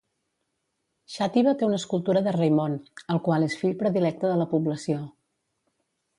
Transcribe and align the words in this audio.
Xàtiva 1.15 1.53
té 1.59 1.67
una 1.67 1.77
escultura 1.81 2.23
de 2.29 2.33
Raimon, 2.37 2.79
el 3.17 3.21
qual 3.29 3.47
és 3.51 3.59
fill 3.61 3.77
predilecte 3.83 4.33
de 4.35 4.41
la 4.43 4.51
població. 4.57 4.99